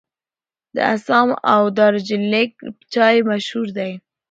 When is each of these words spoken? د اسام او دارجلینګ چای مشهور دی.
د 0.75 0.77
اسام 0.95 1.29
او 1.53 1.63
دارجلینګ 1.77 2.53
چای 2.93 3.17
مشهور 3.29 3.67
دی. 3.77 3.91